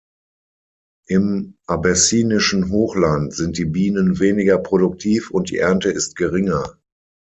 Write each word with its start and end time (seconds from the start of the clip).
Im 1.07 1.57
abessinischen 1.67 2.71
Hochland 2.71 3.35
sind 3.35 3.59
die 3.59 3.65
Bienen 3.65 4.17
weniger 4.19 4.57
produktiv 4.57 5.29
und 5.29 5.51
die 5.51 5.57
Ernte 5.59 5.91
ist 5.91 6.15
geringer. 6.15 6.79